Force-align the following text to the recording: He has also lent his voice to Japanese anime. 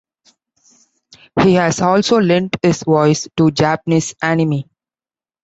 He 1.43 1.53
has 1.53 1.79
also 1.79 2.17
lent 2.19 2.57
his 2.63 2.81
voice 2.81 3.27
to 3.37 3.51
Japanese 3.51 4.15
anime. 4.19 4.63